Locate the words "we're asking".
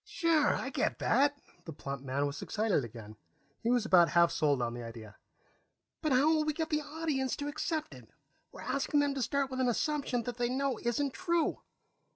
8.51-8.99